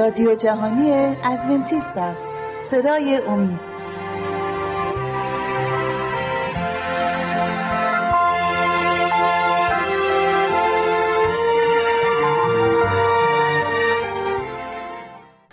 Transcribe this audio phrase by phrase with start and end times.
[0.00, 0.92] رادیو جهانی
[1.24, 2.34] ادونتیست است.
[2.70, 3.60] صدای امید.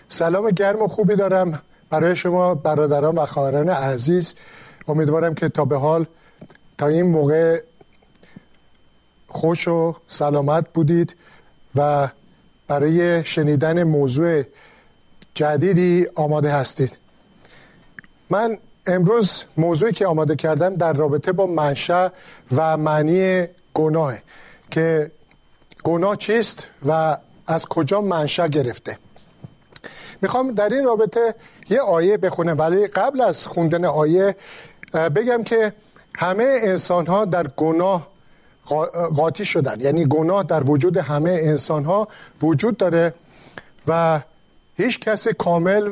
[0.07, 4.35] سلام گرم و خوبی دارم برای شما برادران و خواهران عزیز.
[4.87, 6.05] امیدوارم که تا به حال
[6.77, 7.61] تا این موقع
[9.27, 11.15] خوش و سلامت بودید
[11.75, 12.07] و
[12.67, 14.43] برای شنیدن موضوع
[15.33, 16.97] جدیدی آماده هستید.
[18.29, 18.57] من
[18.87, 22.09] امروز موضوعی که آماده کردم در رابطه با منشأ
[22.55, 24.13] و معنی گناه
[24.71, 25.11] که
[25.83, 27.17] گناه چیست و
[27.47, 28.97] از کجا منشأ گرفته.
[30.21, 31.35] می‌خوام در این رابطه
[31.69, 32.59] یه آیه بخونم.
[32.59, 34.35] ولی قبل از خوندن آیه
[34.93, 35.73] بگم که
[36.15, 38.07] همه انسان ها در گناه
[39.15, 39.81] قاطی شدن.
[39.81, 42.07] یعنی گناه در وجود همه انسان ها
[42.41, 43.13] وجود داره
[43.87, 44.21] و
[44.77, 45.91] هیچ کسی کامل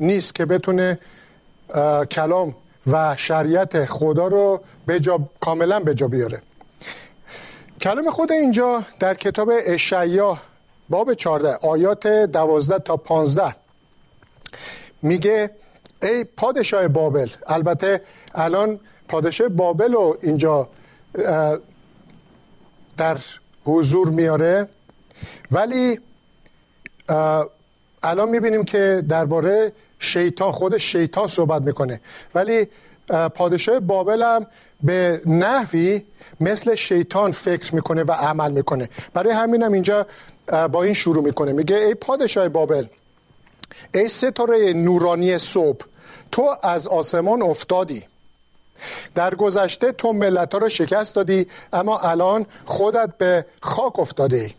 [0.00, 0.98] نیست که بتونه
[2.10, 2.54] کلام
[2.86, 6.42] و شریعت خدا رو بجا کاملا به جا بیاره.
[7.80, 10.38] کلام خدا اینجا در کتاب اشعیا
[10.88, 13.54] باب 14 آیات 12 تا 15
[15.02, 15.50] میگه
[16.02, 18.00] ای پادشاه بابل البته
[18.34, 20.68] الان پادشاه بابل رو اینجا
[22.96, 23.16] در
[23.64, 24.68] حضور میاره.
[25.50, 26.00] ولی
[28.02, 32.00] الان می‌بینیم که درباره شیطان خود شیطان صحبت می‌کنه.
[32.34, 32.68] ولی
[33.34, 34.46] پادشاه بابل هم
[34.82, 36.02] به نحوی
[36.40, 38.88] مثل شیطان فکر می‌کنه و عمل می‌کنه.
[39.14, 40.06] برای همین هم اینجا
[40.72, 41.52] با این شروع می‌کنه.
[41.52, 42.86] میگه ای پادشاه بابل
[43.94, 45.86] ای ستاره نورانی صبح
[46.32, 48.04] تو از آسمان افتادی.
[49.14, 54.54] در گذشته تو ملت ها رو شکست دادی اما الان خودت به خاک افتاده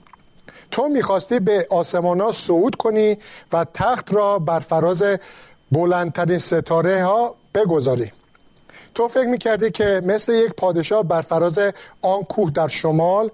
[0.72, 3.18] تو می‌خواستی به آسمان ها صعود کنی
[3.54, 5.04] و تخت را بر فراز
[5.72, 8.12] بلندترین ستاره ها بگذاری.
[8.96, 11.60] تو فکر می‌کردی که مثل یک پادشاه بر فراز
[12.02, 13.32] آن کوه در شمال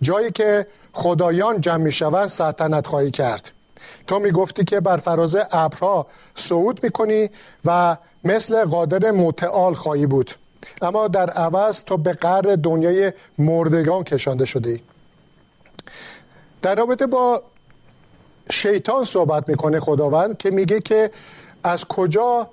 [0.00, 3.50] جایی که خدایان جمع می‌شوند سلطنت خواهی کرد.
[4.06, 7.30] تو می‌گفتی که بر فراز ابرها صعود می‌کنی
[7.64, 10.30] و مثل قادر متعال خواهی بود.
[10.82, 14.82] اما در عوض تو به قر دنیای مردگان کشانده شدی.
[16.62, 17.42] در رابطه با
[18.50, 21.10] شیطان صحبت می‌کنه خداوند که میگه که
[21.64, 22.50] از کجا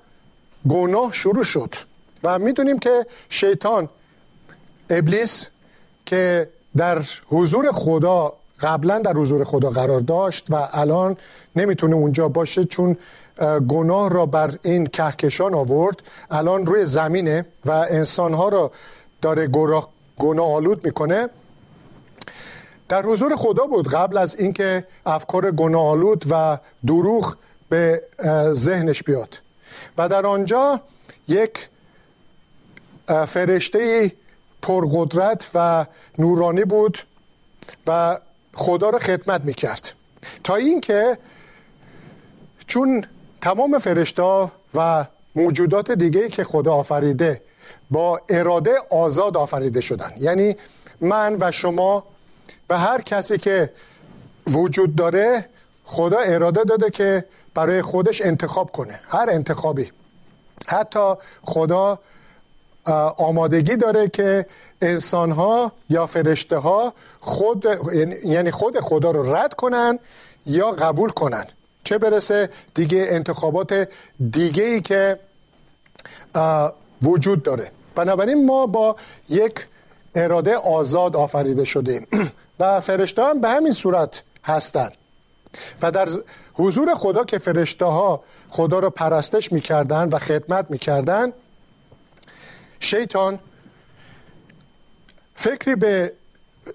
[0.70, 1.76] گناه شروع شد.
[2.24, 3.90] و می‌دونیم که شیطان
[4.90, 5.48] ابلیس
[6.06, 11.18] که در حضور خدا قبلا در حضور خدا قرار داشت و الان
[11.56, 12.98] نمی‌تونه اونجا باشه چون
[13.70, 16.04] گناه را بر این کهکشان آورد.
[16.32, 18.72] الان روی زمینه و انسانها را
[19.22, 21.30] داره گناه آلود می‌کنه.
[22.90, 26.58] در حضور خدا بود قبل از اینکه افکار گناه آلود و
[26.88, 27.36] دروغ
[27.70, 28.04] به
[28.54, 29.40] ذهنش بیاد.
[29.98, 30.82] و در آنجا
[31.28, 31.70] یک
[33.28, 34.12] فرشته
[34.62, 35.86] پرقدرت و
[36.18, 36.98] نورانی بود
[37.88, 38.20] و
[38.58, 39.94] خدا را خدمت می‌کرد.
[40.44, 41.18] تا اینکه
[42.68, 43.06] چون
[43.42, 47.42] تمام فرشتا و موجودات دیگه که خدا آفریده
[47.92, 50.12] با اراده آزاد آفریده شدن.
[50.20, 50.56] یعنی
[51.02, 52.04] من و شما
[52.70, 53.74] و هر کسی که
[54.48, 55.46] وجود داره
[55.84, 59.00] خدا اراده داده که برای خودش انتخاب کنه.
[59.08, 59.92] هر انتخابی.
[60.68, 61.14] حتی
[61.44, 62.00] خدا
[63.18, 64.46] آمادگی داره که
[64.82, 67.66] انسان ها یا فرشته ها خود
[68.26, 70.00] یعنی خود خدا رو رد کنن
[70.46, 71.46] یا قبول کنن.
[71.84, 73.90] چه برسه دیگه انتخابات
[74.32, 75.20] دیگه ای که
[77.02, 77.72] وجود داره.
[77.96, 78.96] بنابراین ما با
[79.30, 79.68] یک
[80.16, 82.08] اراده آزاد آفریده شدیم
[82.60, 84.92] و فرشته هم به همین صورت هستند
[85.82, 86.10] و در
[86.54, 91.34] حضور خدا که فرشته ها خدا رو پرستش می‌کردن و خدمت می‌کردن
[92.80, 93.40] شیطان
[95.36, 96.14] فکری به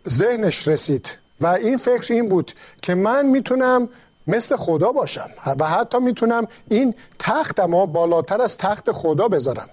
[0.09, 2.53] ذهنش رسید و این فکر این بود
[2.83, 3.89] که من می‌تونم
[4.27, 9.69] مثل خدا باشم و حتی می‌تونم این تخت ما بالاتر از تخت خدا بذارم.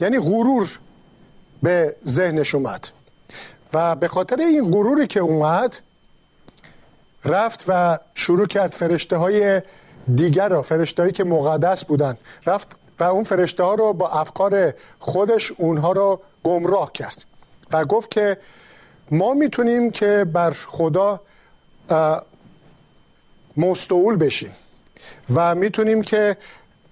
[0.00, 0.78] یعنی غرور
[1.62, 2.88] به ذهنش اومد
[3.72, 5.76] و به خاطر این غروری که اومد
[7.24, 9.62] رفت و شروع کرد فرشته های
[10.14, 12.16] دیگر را فرشته که مقدس بودن
[12.46, 17.24] رفت و اون فرشته ها رو با افکار خودش اونها رو گمراه کرد.
[17.72, 18.38] و گفت که
[19.10, 21.20] ما می‌تونیم که بر خدا
[23.56, 24.52] مستعول بشیم
[25.34, 26.36] و می‌تونیم که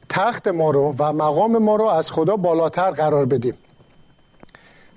[0.08, 3.54] تخت ما رو و مقام ما رو از خدا بالاتر قرار بدیم.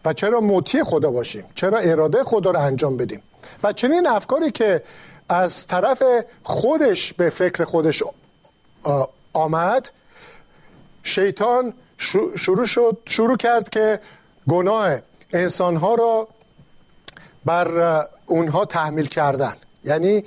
[0.05, 3.23] و چرا موتی خدا باشیم؟ چرا اراده خدا رو انجام بدیم؟
[3.63, 4.83] و چنین افکاری که
[5.29, 6.03] از طرف
[6.43, 8.03] خودش به فکر خودش
[9.33, 9.91] آمد
[11.09, 13.99] شیطان شروع, شد شروع کرد که
[14.49, 14.99] گناه
[15.33, 16.27] انسانها را
[17.45, 19.53] بر اونها تحمیل کردن.
[19.83, 20.23] یعنی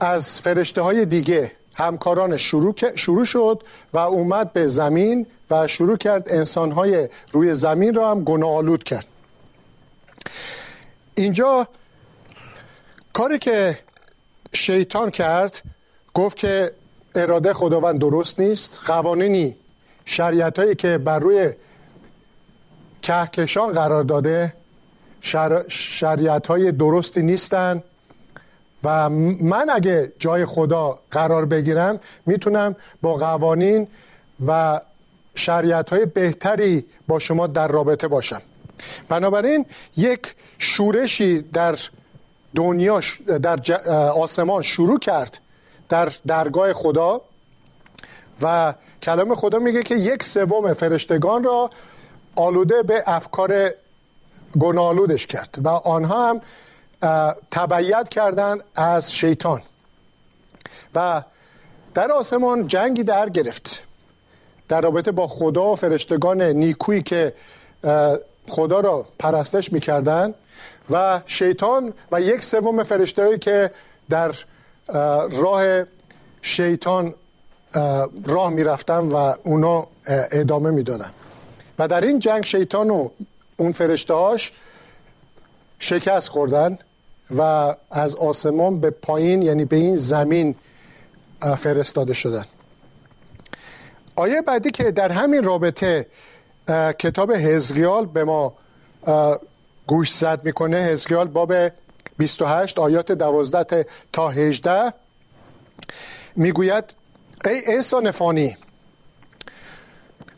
[0.00, 6.32] از فرشته های دیگه همکاران شروع, شروع شد و اومد به زمین و شروع کرد
[6.32, 9.06] انسانهای روی زمین را هم گناه آلود کرد.
[11.14, 11.68] اینجا
[13.12, 13.78] کاری که
[14.54, 15.62] شیطان کرد
[16.14, 16.72] گفت که
[17.14, 19.56] اراده خداوند درست نیست قوانینی
[20.08, 21.52] شریعت هایی که بر روی
[23.02, 24.54] کهکشان قرار داده
[25.68, 27.82] شریعت های درستی نیستن
[28.84, 33.88] و من اگه جای خدا قرار بگیرم می‌تونم با قوانین
[34.46, 34.80] و
[35.34, 38.42] شریعت های بهتری با شما در رابطه باشم.
[39.08, 39.66] بنابراین
[39.96, 41.78] یک شورشی در
[42.54, 43.00] دنیا
[43.42, 43.58] در
[44.10, 45.38] آسمان شروع کرد
[45.88, 47.20] در درگاه خدا
[48.42, 51.70] و کلام خدا میگه که یک سوم فرشتگان را
[52.36, 53.70] آلوده به افکار
[54.60, 56.40] گناهالودش کرد و آنها هم
[57.50, 59.62] تبعیت کردند از شیطان.
[60.94, 61.22] و
[61.94, 63.84] در آسمان جنگی در گرفت
[64.68, 67.34] در رابطه با خدا و فرشتگان نیکویی که
[68.48, 70.34] خدا را پرستش می‌کردن
[70.90, 73.70] و شیطان و یک سوم فرشته که
[74.10, 74.34] در
[75.30, 75.84] راه
[76.42, 77.14] شیطان
[78.24, 79.86] راه می‌رفتن و اونا
[80.30, 81.10] ادامه می‌دادن.
[81.78, 83.08] و در این جنگ شیطان و
[83.56, 84.52] اون فرشتهاش
[85.78, 86.78] شکست خوردن
[87.36, 90.54] و از آسمان به پایین یعنی به این زمین
[91.58, 92.44] فرستاده شدن.
[94.16, 96.06] آیه بعدی که در همین رابطه
[96.98, 98.54] کتاب هزقیال به ما
[99.86, 101.52] گوش زد می‌کنه هزقیال باب
[102.18, 104.92] 28 آیات 12 تا 18
[106.36, 106.84] می‌گوید
[107.44, 108.56] ای احسان فانی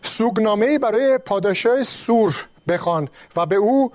[0.03, 3.93] سوگنامه برای پادشاه سور بخوان و به او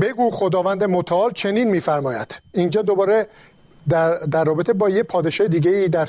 [0.00, 2.34] بگو خداوند متعال چنین میفرماید.
[2.52, 3.26] اینجا دوباره
[3.88, 6.08] در, در رابطه با یه پادشاه دیگه در,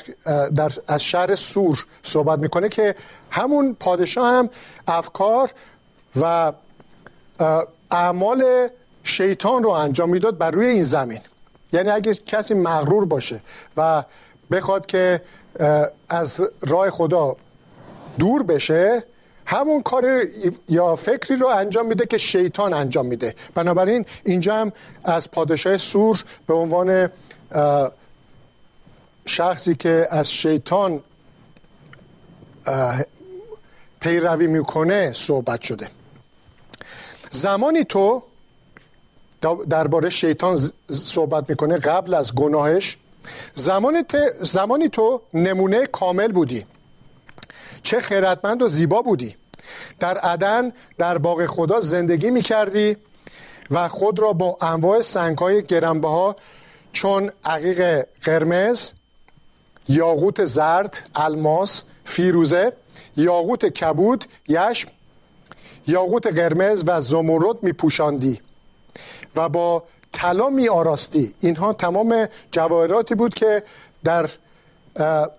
[0.56, 2.96] در از شهر سور صحبت می‌کنه که
[3.32, 4.50] همون پادشاه هم
[4.88, 5.52] افکار
[6.22, 6.54] و
[7.92, 8.68] اعمال
[9.04, 11.20] شیطان رو انجام می‌داد بر روی این زمین.
[11.74, 13.42] یعنی اگه کسی مغرور باشه
[13.78, 14.04] و
[14.52, 15.22] بخواد که
[16.10, 17.36] از راه خدا
[18.20, 19.04] دور بشه
[19.46, 20.22] همون کار
[20.70, 23.36] یا فکری رو انجام میده که شیطان انجام میده.
[23.56, 24.72] بنابراین اینجا هم
[25.04, 27.10] از پادشاه سور به عنوان
[29.26, 31.04] شخصی که از شیطان
[34.00, 35.88] پیروی می‌کنه صحبت شده.
[37.32, 38.24] زمانی تو
[39.70, 40.60] درباره شیطان
[40.92, 42.98] صحبت می‌کنه قبل از گناهش
[43.54, 44.04] زمانی,
[44.42, 46.66] زمانی تو نمونه کامل بودی.
[47.84, 49.36] چه خیرتمند و زیبا بودی.
[50.00, 52.98] در عدن در باغ خدا زندگی می‌کردی
[53.72, 55.64] و خود را با انواع سنگ های
[56.04, 56.36] ها
[56.92, 58.92] چون عقیق قرمز
[59.90, 62.74] یاقوت زرد الماس فیروزه
[63.18, 64.90] یاقوت کبود یشم
[65.88, 68.42] یاقوت قرمز و زمرد می پوشاندی
[69.36, 69.84] و با
[70.18, 71.34] طلا می آراستی.
[71.40, 73.64] اینها تمام جواهراتی بود که
[74.04, 74.30] در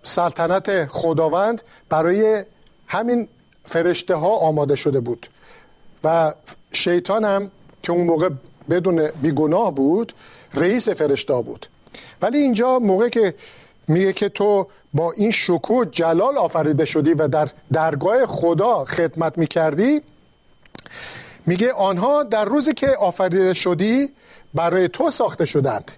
[0.02, 2.44] سلطنت خداوند برای
[2.86, 3.28] همین
[3.62, 5.26] فرشته ها آماده شده بود.
[6.04, 6.34] و
[6.72, 7.50] شیطان هم
[7.82, 8.28] که اون موقع
[8.70, 10.12] بدون بیگناه بود
[10.54, 11.66] رئیس فرشته بود.
[12.22, 13.34] ولی اینجا موقع که
[13.88, 20.00] میگه که تو با این شکوه جلال آفریده شدی و در درگاه خدا خدمت می‌کردی
[21.48, 24.12] میگه آنها در روزی که آفریده شدی
[24.54, 25.90] برای تو ساخته شدند.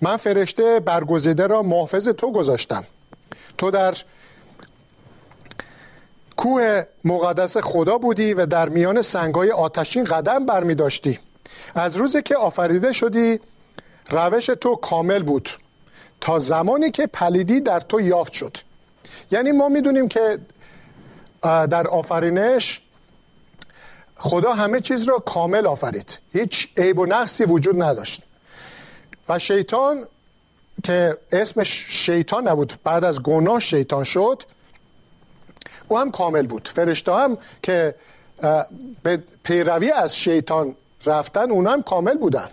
[0.00, 2.84] من فرشته برگزیده را محافظ تو گذاشتم.
[3.58, 3.94] تو در
[6.36, 11.18] کوه مقدس خدا بودی و در میان سنگای آتشین قدم برمی داشتی
[11.74, 13.40] از روزی که آفریده شدی
[14.10, 15.48] روش تو کامل بود.
[16.20, 18.56] تا زمانی که پلیدی در تو یافت شد.
[19.30, 20.38] یعنی ما می‌دونیم که
[21.42, 22.80] در آفرینش
[24.22, 26.18] خدا همه چیز را کامل آفرید.
[26.32, 28.22] هیچ عیب و نقصی وجود نداشت.
[29.28, 30.06] و شیطان
[30.82, 34.42] که اسمش شیطان نبود بعد از گناه شیطان شد
[35.88, 36.68] او هم کامل بود.
[36.68, 37.94] فرشته هم که
[39.02, 40.74] به پیروی از شیطان
[41.06, 42.48] رفتن اونا هم کامل بودن.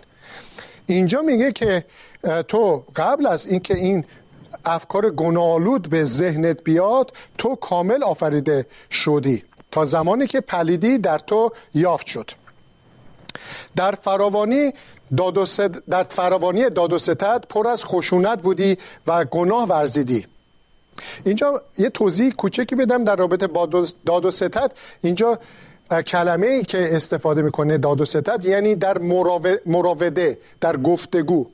[0.86, 1.84] اینجا میگه که
[2.48, 4.04] تو قبل از اینکه این
[4.64, 9.44] افکار گناهالود به ذهنت بیاد تو کامل آفریده شدی.
[9.70, 12.30] تا زمانی که پلیدی در تو یافت شد.
[13.76, 14.72] در فراوانی
[15.16, 15.46] داد و
[15.90, 20.26] در فراوانی داد و ستد پر از خشونت بودی و گناه ورزیدی.
[21.24, 23.66] اینجا یه توضیح کوچکی بدم در رابطه با
[24.06, 24.72] داد و ستد.
[25.02, 25.38] اینجا
[26.06, 28.98] کلمه ای که استفاده می‌کنه داد و ستد یعنی در
[29.66, 31.46] مراوده در گفتگو.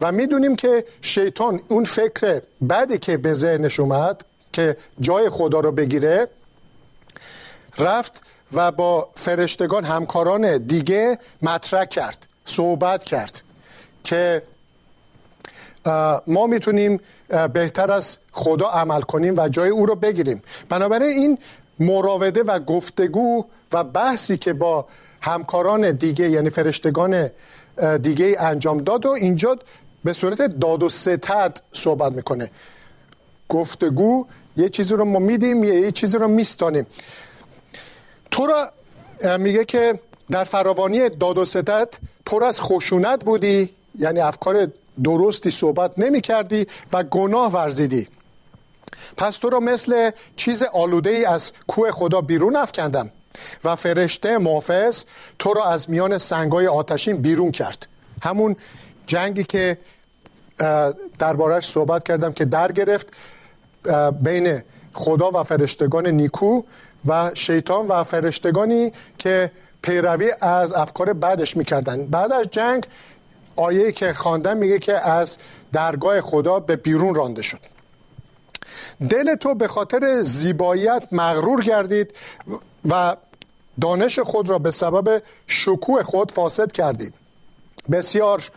[0.00, 5.72] و می‌دونیم که شیطان اون فکر بعدی که به ذهنش اومد که جای خدا رو
[5.72, 6.28] بگیره
[7.78, 8.20] رفت
[8.52, 13.42] و با فرشتگان همکاران دیگه مطرح کرد صحبت کرد
[14.04, 14.42] که
[16.26, 17.00] ما می‌تونیم
[17.52, 20.42] بهتر از خدا عمل کنیم و جای او رو بگیریم.
[20.68, 21.38] بنابراین این
[21.80, 24.86] مراوده و گفتگو و بحثی که با
[25.20, 27.30] همکاران دیگه یعنی فرشتگان
[28.02, 29.58] دیگه انجام داد و اینجا
[30.04, 32.50] به صورت داد و ستد صحبت می‌کنه.
[33.48, 36.86] گفتگو یه چیزی رو ما میدیم یه چیزی رو میستانیم.
[38.36, 38.70] تو را
[39.38, 39.98] میگه که
[40.30, 41.94] در فراوانی داد و ستد
[42.26, 44.68] پر از خشونت بودی یعنی افکار
[45.04, 48.08] درستی صحبت نمی کردی و گناه ورزیدی.
[49.16, 53.10] پس تو را مثل چیز آلوده ای از کوه خدا بیرون افکندم
[53.64, 55.04] و فرشته محافظ
[55.38, 57.86] تو را از میان سنگای آتشین بیرون کرد.
[58.22, 58.56] همون
[59.06, 59.78] جنگی که
[61.18, 63.08] دربارش صحبت کردم که در گرفت
[64.22, 64.62] بین
[64.92, 66.62] خدا و فرشتگان نیکو
[67.06, 69.50] و شیطان و فرشتگانی که
[69.82, 72.06] پیروی از افکار بعدش می‌کردن.
[72.06, 72.86] بعد از جنگ
[73.56, 75.38] آیه که خواندم میگه که از
[75.72, 77.60] درگاه خدا به بیرون رانده شد.
[79.10, 82.14] دل تو به خاطر زیباییت مغرور گردید
[82.88, 83.16] و
[83.80, 87.14] دانش خود را به سبب شکوه خود فاسد کردید.
[87.90, 88.50] بسیار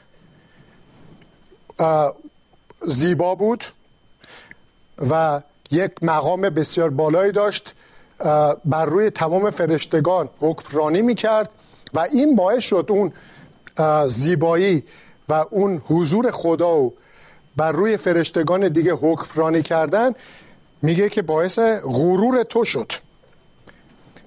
[2.81, 3.63] زیبا بود
[5.09, 5.41] و
[5.71, 7.73] یک مقام بسیار بالایی داشت.
[8.65, 11.49] بر روی تمام فرشتگان حکمرانی می‌کرد
[11.93, 13.13] و این باعث شد اون
[14.07, 14.83] زیبایی
[15.29, 16.93] و اون حضور خدا و
[17.57, 20.15] بر روی فرشتگان دیگه حکمرانی کردن
[20.81, 22.91] میگه که باعث غرور تو شد.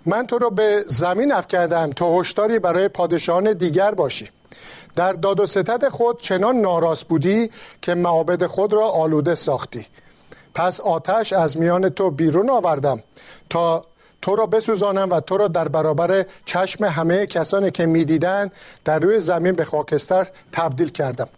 [0.06, 4.30] من تو را به زمین افکردم تا هشداری برای پادشاهان دیگر باشی.
[4.96, 7.50] در داد و ستد خود چنان ناراست بودی
[7.82, 9.86] که معابد خود را آلوده ساختی.
[10.54, 13.00] پس آتش از میان تو بیرون آوردم
[13.50, 13.84] تا
[14.22, 18.50] تو را بسوزانم و تو را در برابر چشم همه کسانی که می‌دیدن
[18.84, 21.28] در روی زمین به خاکستر تبدیل کردم.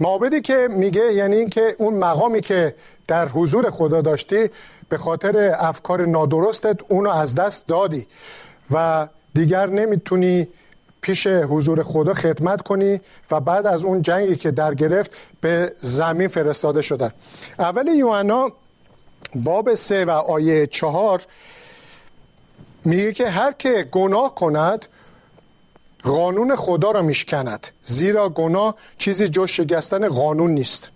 [0.00, 2.74] معابدی که میگه یعنی اینکه اون مقامی که
[3.06, 4.50] در حضور خدا داشتی
[4.88, 8.06] به خاطر افکار نادرستت اونو از دست دادی
[8.70, 10.48] و دیگر نمی‌تونی
[11.06, 15.10] پیش حضور خدا خدمت کنی و بعد از اون جنگی که در گرفت
[15.40, 17.12] به زمین فرستاده شدن.
[17.58, 18.52] اول یوحنا
[19.34, 21.22] باب سه و آیه چهار
[22.84, 24.86] میگه که هر که گناه کند
[26.02, 27.66] قانون خدا را میشکند.
[27.86, 30.90] زیرا گناه چیزی جز شکستن قانون نیست.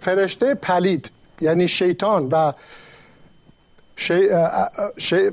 [0.00, 2.52] فرشته پلید یعنی شیطان و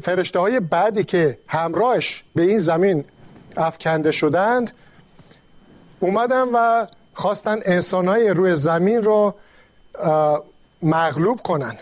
[0.02, 3.06] فرشته های بعدی که همراهش به این زمین
[3.58, 4.72] افکنده شدند
[6.00, 9.34] اومدن و خواستن انسان های روی زمین رو
[10.82, 11.76] مغلوب کنن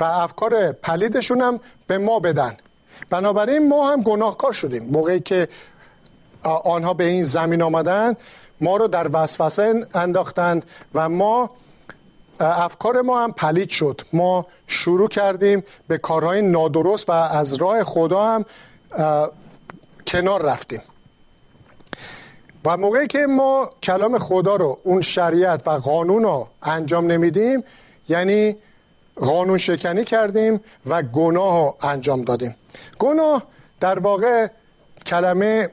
[0.00, 2.56] و افکار پلیدشون هم به ما بدن.
[3.10, 4.84] بنابراین ما هم گناهکار شدیم.
[4.84, 5.48] موقعی که
[6.64, 8.16] آنها به این زمین آمدن
[8.60, 10.64] ما رو در وسوسه انداختند
[10.94, 11.50] و ما
[12.40, 14.00] افکار ما هم پلید شد.
[14.12, 18.44] ما شروع کردیم به کارهای نادرست و از راه خدا هم
[20.06, 20.80] کنار رفتیم.
[22.64, 27.64] و موقعی که ما کلام خدا رو اون شریعت و قانون رو انجام نمیدیم
[28.08, 28.56] یعنی
[29.16, 32.54] قانون شکنی کردیم و گناه رو انجام دادیم.
[32.98, 33.42] گناه
[33.80, 34.46] در واقع
[35.06, 35.70] کلمه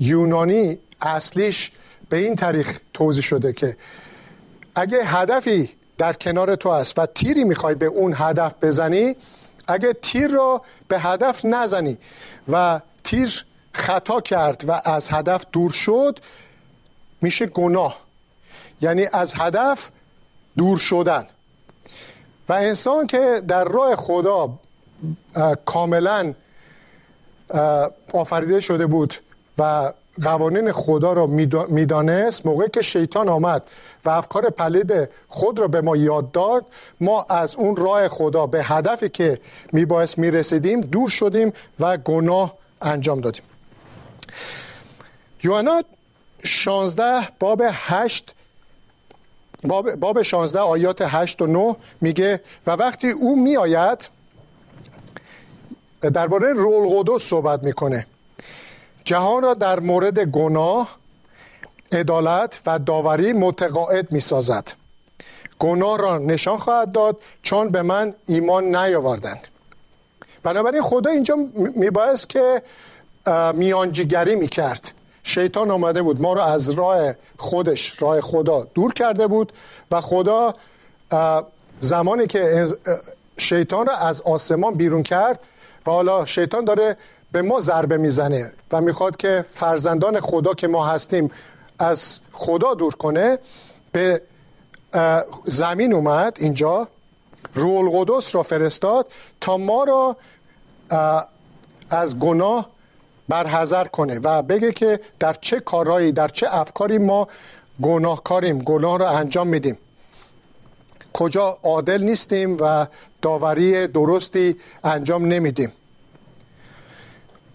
[0.00, 1.72] یونانی اصلیش
[2.08, 3.76] به این تاریخ توضیح شده که
[4.74, 9.16] اگه هدفی در کنار تو است و تیری می‌خوای به اون هدف بزنی
[9.68, 11.98] اگه تیر رو به هدف نزنی
[12.48, 16.18] و تیر خطا کرد و از هدف دور شد
[17.20, 17.98] میشه گناه.
[18.80, 19.90] یعنی از هدف
[20.58, 21.26] دور شدن.
[22.48, 24.58] و انسان که در راه خدا
[25.64, 26.34] کاملا
[28.12, 29.14] آفریده شده بود
[29.58, 31.26] و قوانین خدا را
[31.68, 33.62] می‌دانست موقعی که شیطان آمد
[34.04, 36.66] و افکار پلید خود را به ما یاد داد
[37.00, 39.40] ما از اون راه خدا به هدفی که
[39.72, 43.42] میبایست می‌رسیدیم دور شدیم و گناه انجام دادیم.
[45.42, 45.82] یوحنا
[46.44, 48.34] 16 باب 8
[49.64, 54.08] باب, باب 16 آیات 8 و 9 میگه و وقتی او میآید
[56.00, 58.06] درباره رول قدس صحبت می‌کنه.
[59.04, 60.96] جهان را در مورد گناه
[61.92, 64.68] عدالت و داوری متقاعد می سازد
[65.58, 69.48] گناه را نشان خواهد داد چون به من ایمان نیاوردند.
[70.42, 71.36] بنابراین خدا اینجا
[71.74, 72.62] میبایست که
[73.54, 74.92] میانجیگری می‌کرد.
[75.22, 79.52] شیطان آمده بود ما رو از راه خودش راه خدا دور کرده بود
[79.90, 80.54] و خدا
[81.80, 82.66] زمانی که
[83.38, 85.40] شیطان را از آسمان بیرون کرد
[85.86, 86.96] و حالا شیطان داره
[87.32, 91.30] به ما ضربه می‌زنه و می‌خواد که فرزندان خدا که ما هستیم
[91.78, 93.38] از خدا دور کنه
[93.92, 94.22] به
[95.44, 96.88] زمین اومد اینجا
[97.54, 99.06] رول قدس را فرستاد
[99.40, 100.16] تا ما را
[101.90, 102.68] از گناه
[103.28, 107.28] برحضر کنه و بگه که در چه کارهایی در چه افکاری ما
[107.82, 109.78] گناهکاریم گناه را انجام میدیم.
[111.12, 112.86] کجا عادل نیستیم و
[113.22, 115.72] داوری درستی انجام نمیدیم.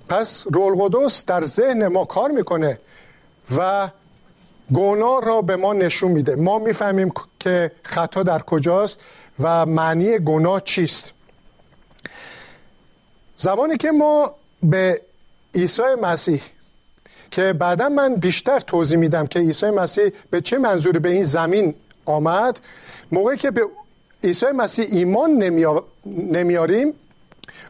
[0.09, 2.79] پس رول قدس در ذهن ما کار می‌کنه
[3.57, 3.89] و
[4.73, 6.35] گناه را به ما نشون میده.
[6.35, 8.99] ما می‌فهمیم که خطا در کجاست
[9.39, 11.13] و معنی گناه چیست.
[13.37, 15.01] زمانی که ما به
[15.55, 16.41] عیسی مسیح
[17.31, 21.75] که بعدا من بیشتر توضیح میدم که عیسی مسیح به چه منظوری به این زمین
[22.05, 22.59] آمد
[23.11, 23.61] موقعی که به
[24.23, 25.31] عیسی مسیح ایمان
[26.05, 26.93] نمیاریم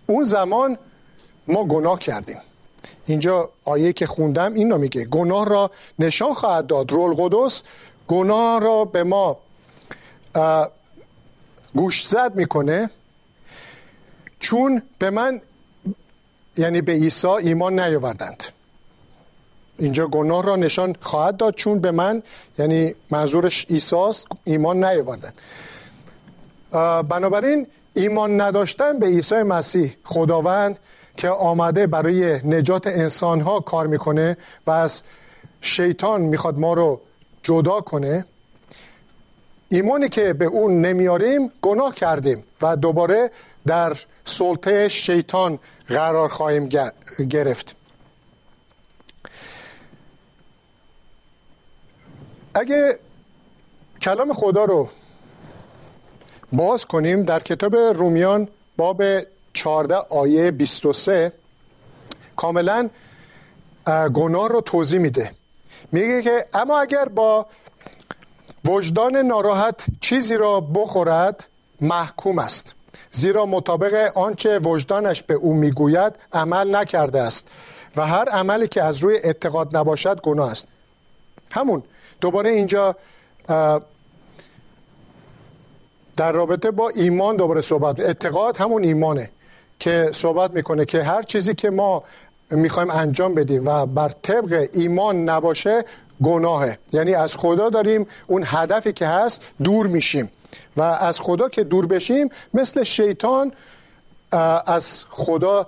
[0.07, 0.77] اون زمان
[1.47, 2.37] ما گناه کردیم.
[3.05, 7.63] اینجا آیه که خوندم این رو میگه گناه را نشان خواهد داد رول قدس
[8.07, 9.37] گناه را به ما
[11.75, 12.89] گوش زد می‌کنه
[14.39, 15.41] چون به من
[16.57, 18.43] یعنی به عیسی ایمان نیاوردند.
[19.79, 22.23] اینجا گناه را نشان خواهد داد چون به من
[22.59, 25.33] یعنی منظورش ایساست ایمان نیاوردند.
[27.09, 30.79] بنابراین ایمان نداشتن به عیسی مسیح خداوند
[31.17, 35.03] که آمده برای نجات انسان ها کار می‌کنه و از
[35.61, 37.01] شیطان می‌خواد ما رو
[37.43, 38.25] جدا کنه
[39.69, 43.31] ایمانی که به اون نمیاریم گناه کردیم و دوباره
[43.67, 46.69] در سلطه شیطان قرار خواهیم
[47.29, 47.75] گرفت.
[52.53, 52.99] اگه
[54.01, 54.89] کلام خدا رو
[56.53, 58.47] باز کنیم در کتاب رومیان
[58.77, 59.03] باب
[59.55, 61.31] 14 آیه 23
[62.35, 62.89] کاملا
[64.13, 65.31] گناه رو توضیح میده.
[65.91, 67.45] میگه که اما اگر با
[68.65, 71.47] وجدان ناراحت چیزی را بخورد
[71.81, 72.75] محکوم است.
[73.11, 77.47] زیرا مطابق آنچه وجدانش به او می‌گوید عمل نکرده است
[77.95, 80.67] و هر عملی که از روی اعتقاد نباشد گناه است.
[81.51, 81.83] همون
[82.21, 82.95] دوباره اینجا
[86.15, 89.31] در رابطه با ایمان دوباره صحبت اعتقاد همون ایمانه.
[89.79, 92.03] که صحبت می‌کنه که هر چیزی که ما
[92.49, 95.85] می‌خوایم انجام بدیم و بر طبق ایمان نباشه
[96.23, 96.77] گناهه.
[96.93, 100.31] یعنی از خدا داریم اون هدفی که هست دور میشیم.
[100.77, 103.51] و از خدا که دور بشیم مثل شیطان
[104.65, 105.67] از خدا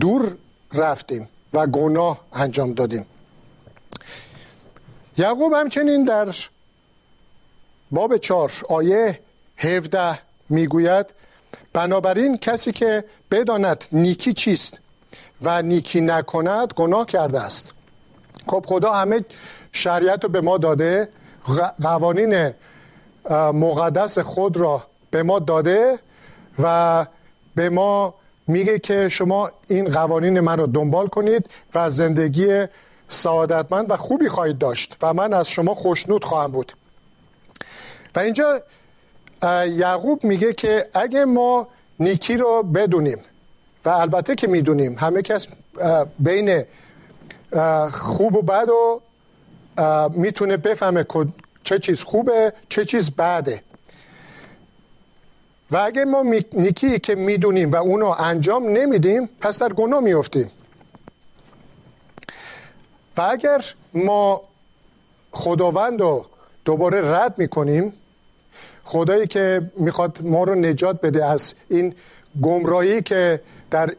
[0.00, 0.36] دور
[0.74, 3.06] رفتیم و گناه انجام دادیم.
[5.18, 6.28] یعقوب همچنین در
[7.90, 9.20] باب چار آیه
[9.56, 11.06] 17 می‌گوید
[11.72, 14.80] بنابراین کسی که بداند نیکی چیست
[15.42, 17.72] و نیکی نکند گناه کرده است.
[18.48, 19.24] خب خدا همه
[19.72, 21.08] شریعت رو به ما داده
[21.82, 22.50] قوانین
[23.52, 25.98] مقدس خود را به ما داده
[26.58, 27.06] و
[27.54, 28.14] به ما
[28.46, 32.64] میگه که شما این قوانین من رو دنبال کنید و زندگی
[33.08, 36.72] سعادتمند و خوبی خواهید داشت و من از شما خوشنود خواهم بود.
[38.16, 38.62] و اینجا
[39.76, 41.68] یعقوب میگه که اگه ما
[42.00, 43.18] نیکی رو بدونیم
[43.84, 45.46] و البته که می‌دونیم همه کس
[46.18, 46.64] بین
[47.92, 49.00] خوب و بد و
[50.14, 51.06] می‌تونه بفهمه
[51.64, 53.62] چه چیز خوبه چه چیز بده.
[55.70, 60.50] و اگه ما نیکی که می‌دونیم و اونو انجام نمیدیم پس در گناه میفتیم
[63.16, 64.42] و اگر ما
[65.32, 66.26] خداوند رو
[66.64, 67.92] دوباره رد می‌کنیم
[68.84, 71.94] خدایی که می‌خواد ما رو نجات بده از این
[72.42, 73.40] گمراهی که
[73.70, 73.90] در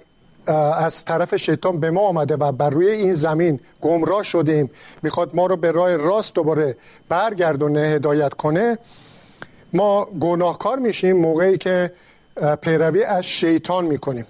[0.78, 5.46] از طرف شیطان به ما آمده و بر روی این زمین گمراه شدیم می‌خواد ما
[5.46, 6.78] رو به راه راست دوباره
[7.10, 8.78] برگردونه هدایت کنه.
[9.74, 11.91] ما گناهکار میشیم موقعی که
[12.62, 14.26] پیروی از شیطان می‌کنیم.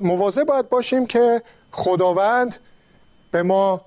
[0.00, 2.54] مواظب باید باشیم که خداوند
[3.30, 3.80] به ما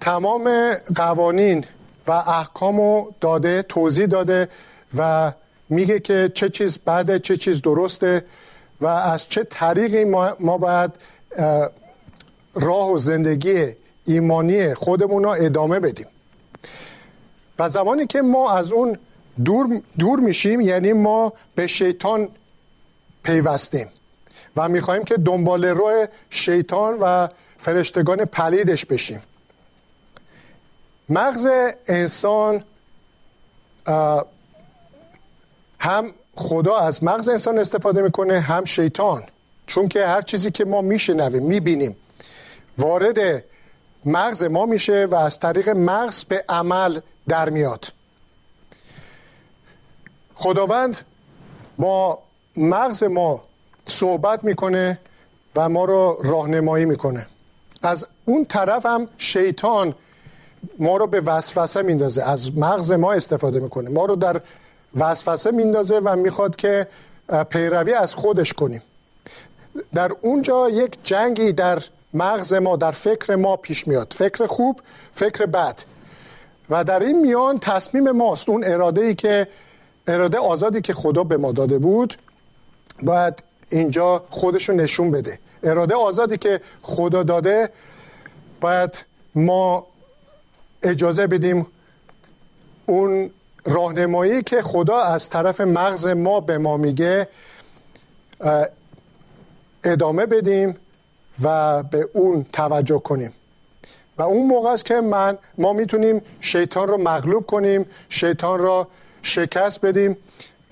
[0.00, 1.64] تمام قوانین
[2.08, 4.48] و احکامو داده توضیح داده
[4.96, 5.32] و
[5.68, 8.24] میگه که چه چیز بعد چه چیز درسته
[8.80, 10.90] و از چه طریقی ما, باید
[12.54, 13.66] راه و زندگی
[14.04, 16.06] ایمانی خودمون رو ادامه بدیم.
[17.58, 18.98] و زمانی که ما از اون
[19.44, 22.28] دور, دور میشیم یعنی ما به شیطان
[23.22, 23.86] پیوستیم
[24.56, 29.22] و می‌خواهیم که دنبال روی شیطان و فرشتگان پلیدش بشیم.
[31.08, 31.48] مغز
[31.86, 32.64] انسان
[35.78, 39.22] هم خدا از مغز انسان استفاده می‌کنه هم شیطان.
[39.66, 41.96] چون که هر چیزی که ما میشنویم می‌بینیم
[42.78, 43.44] وارد
[44.04, 47.92] مغز ما میشه و از طریق مغز به عمل در میاد.
[50.34, 50.98] خداوند
[51.78, 52.18] با
[52.56, 53.42] مغز ما
[53.86, 54.98] صحبت می‌کنه
[55.56, 57.26] و ما رو راهنمایی می‌کنه.
[57.82, 59.94] از اون طرف هم شیطان
[60.78, 62.22] ما رو به وسوسه میندازه.
[62.22, 63.90] از مغز ما استفاده می‌کنه.
[63.90, 64.40] ما رو در
[64.96, 66.86] وسوسه میندازه و می‌خواد که
[67.50, 68.82] پیروی از خودش کنیم.
[69.94, 71.82] در اونجا یک جنگی در
[72.14, 74.14] مغز ما در فکر ما پیش میاد.
[74.16, 74.80] فکر خوب
[75.12, 75.74] فکر بد.
[76.70, 78.48] و در این میان تصمیم ماست.
[78.48, 79.48] اون اراده ای که
[80.06, 82.14] اراده آزادی که خدا به ما داده بود
[83.02, 85.38] باید اینجا خودشو نشون بده.
[85.62, 87.70] اراده آزادی که خدا داده
[88.60, 89.86] باید ما
[90.82, 91.66] اجازه بدیم
[92.86, 93.30] اون
[93.64, 97.28] راهنمایی که خدا از طرف مغز ما به ما میگه
[99.84, 100.76] ادامه بدیم
[101.42, 103.32] و به اون توجه کنیم.
[104.18, 108.88] و اون موقع است که من ما می‌تونیم شیطان رو مغلوب کنیم شیطان را
[109.22, 110.16] شکست بدیم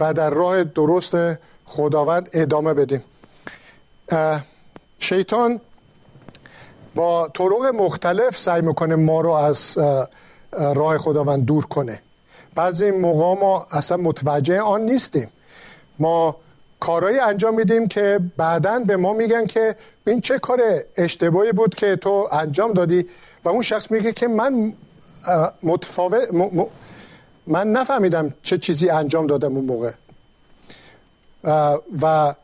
[0.01, 1.17] و در راه درست
[1.65, 3.05] خداوند ادامه بدیم.
[4.99, 5.61] شیطان
[6.97, 9.79] با طرق مختلف سعی می‌کنه ما رو از
[10.53, 12.03] راه خداوند دور کنه.
[12.55, 15.29] بعضی موقع ما اصلا متوجه آن نیستیم.
[15.99, 16.37] ما
[16.81, 20.61] کارهایی انجام میدیم که بعدا به ما میگن که این چه کار
[20.97, 23.07] اشتباهی بود که تو انجام دادی؟
[23.45, 24.73] و اون شخص میگه که من
[25.63, 26.23] متفاوت
[27.47, 29.91] من نفهمیدم چه چیزی انجام دادم اون موقع.
[32.03, 32.35] و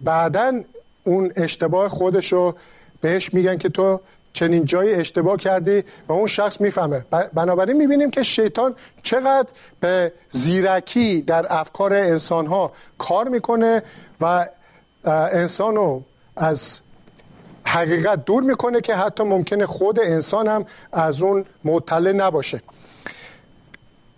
[0.00, 0.60] بعدا
[1.04, 2.54] اون اشتباه خودش رو
[3.00, 4.00] بهش میگن که تو
[4.32, 7.04] چنین جایی اشتباه کردی و اون شخص می‌فهمه.
[7.34, 9.48] بنابراین می‌بینیم که شیطان چقدر
[9.80, 13.82] به زیرکی در افکار انسان ها کار می‌کنه
[14.20, 14.48] و
[15.04, 16.02] انسان رو
[16.36, 16.80] از
[17.64, 22.62] حقیقت دور می‌کنه که حتی ممکنه خود انسان هم از اون مطلع نباشه.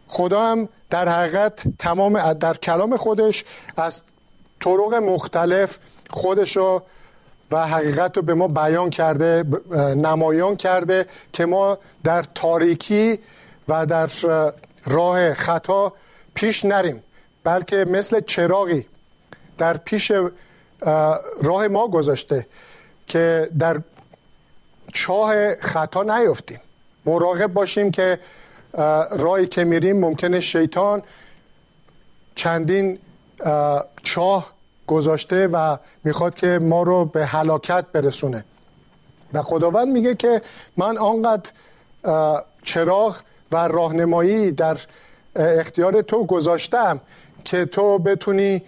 [0.09, 3.45] خدا هم در حقیقت تمام در کلام خودش
[3.77, 4.03] از
[4.61, 5.79] طرق مختلف
[6.11, 6.83] خودش رو
[7.53, 9.45] و حقیقت رو به ما بیان کرده
[9.97, 13.19] نمایان کرده که ما در تاریکی
[13.69, 14.09] و در
[14.85, 15.93] راه خطا
[16.35, 17.03] پیش نریم
[17.45, 18.87] بلکه مثل چراغی
[19.59, 20.12] در پیش
[21.43, 22.47] راه ما گذاشته
[23.07, 23.81] که در
[24.93, 26.61] چاه خطا نیفتیم.
[27.07, 28.19] مراقب باشیم که
[29.11, 31.03] راهی که میریم ممکنه شیطان
[32.35, 32.99] چندین
[34.03, 34.53] چاه
[34.92, 38.44] گذاشته و می‌خواد که ما رو به هلاکت برسونه.
[39.33, 40.42] و خداوند میگه که
[40.76, 41.50] من آنقدر
[42.62, 43.16] چراغ
[43.52, 44.78] و راهنمایی در
[45.37, 47.00] اختیار تو گذاشتم
[47.44, 48.62] که تو بتونی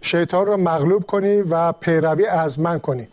[0.00, 3.08] شیطان رو مغلوب کنی و پیروی از من کنی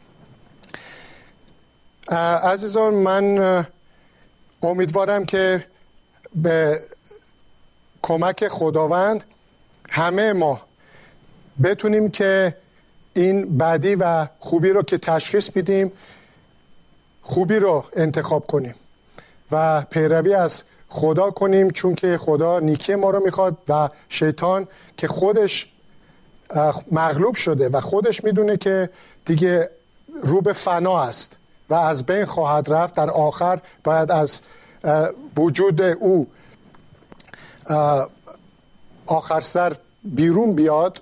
[2.43, 3.65] عزیزان من
[4.63, 5.65] امیدوارم که
[6.36, 6.80] به
[8.01, 9.23] کمک خداوند
[9.89, 10.62] همه ما
[11.63, 12.56] بتونیم که
[13.13, 15.91] این بدی و خوبی رو که تشخیص میدیم
[17.21, 18.76] خوبی رو انتخاب کنیم
[19.52, 25.08] و پیروی از خدا کنیم چون که خدا نیکی ما رو می‌خواد و شیطان که
[25.08, 25.71] خودش
[26.91, 28.89] مغلوب شده و خودش می‌دونه که
[29.26, 29.69] دیگه
[30.24, 31.38] رو به فنا است
[31.69, 32.95] و از بین خواهد رفت.
[32.95, 34.41] در آخر باید از
[35.38, 36.28] وجود او
[39.06, 41.02] آخر سر بیرون بیاد.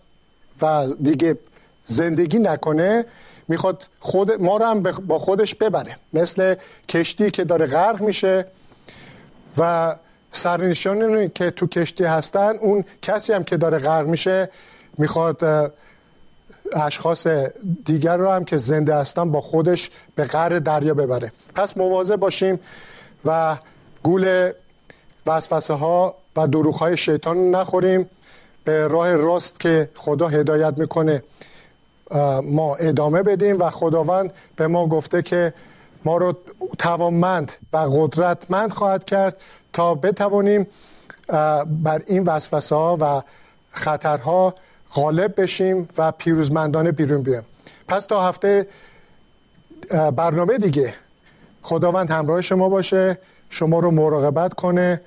[0.61, 1.37] و دیگه
[1.85, 3.05] زندگی نکنه
[3.47, 5.95] می‌خواد خود ما رو هم با خودش ببره.
[6.13, 6.55] مثل
[6.89, 8.45] کشتی که داره غرق میشه
[9.57, 9.95] و
[10.31, 14.49] سرنشانی که تو کشتی هستن اون کسی هم که داره غرق میشه
[14.97, 15.71] می‌خواد
[16.73, 17.27] اشخاص
[17.85, 21.31] دیگر رو هم که زنده هستن با خودش به غر دریا ببره.
[21.55, 22.59] پس مواظب باشیم
[23.25, 23.57] و
[24.03, 24.51] گول
[25.27, 28.09] وسوسه ها و دروخ های شیطان نخوریم.
[28.69, 31.23] به راه راست که خدا هدایت می‌کنه
[32.43, 35.53] ما ادامه بدیم و خداوند به ما گفته که
[36.05, 36.35] ما رو
[36.77, 39.37] توانمند و قدرتمند خواهد کرد
[39.73, 40.67] تا بتوانیم
[41.67, 43.21] بر این وسوسه ها و
[43.71, 44.55] خطرها
[44.93, 47.45] غالب بشیم و پیروزمندانه بیرون بیایم.
[47.87, 48.67] پس تا هفته
[50.15, 50.93] برنامه دیگه
[51.61, 53.17] خداوند همراه شما باشه
[53.49, 55.01] شما رو مراقبت کنه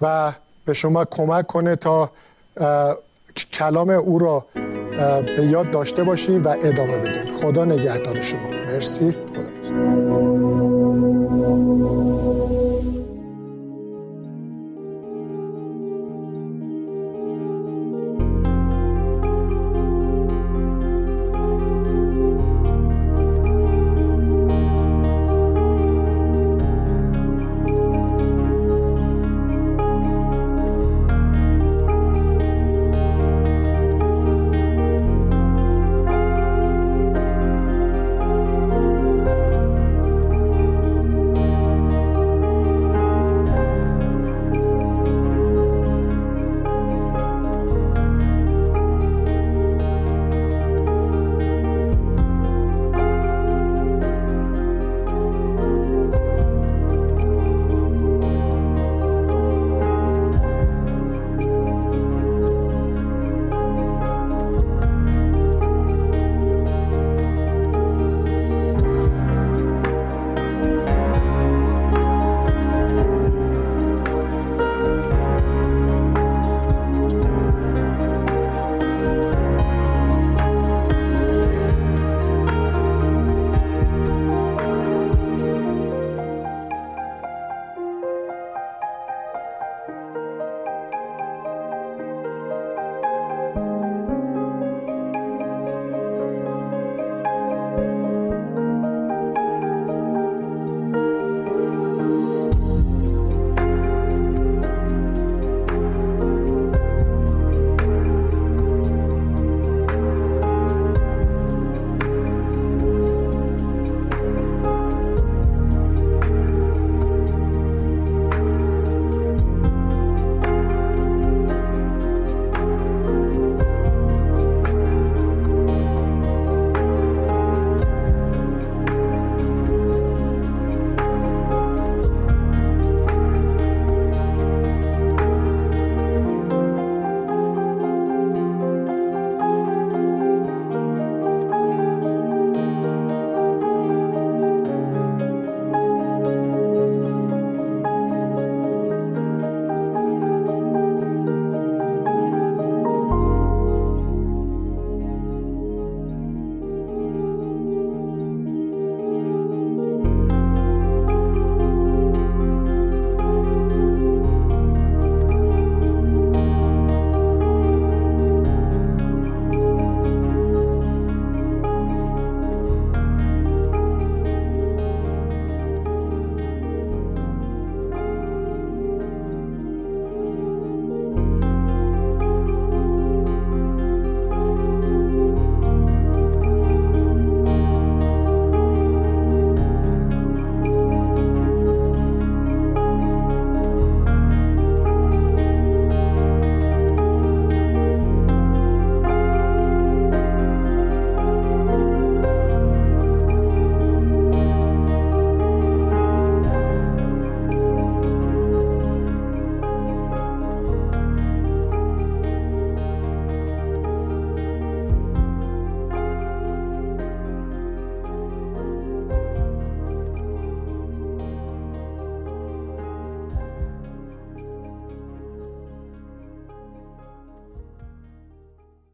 [0.00, 0.32] و
[0.64, 2.10] به شما کمک کنه تا
[3.52, 4.46] کلام او را
[5.36, 7.32] به یاد داشته باشیم و ادامه بدیم.
[7.32, 8.48] خدا نگهدار شما.
[8.48, 9.10] مرسی.
[9.10, 10.03] خدا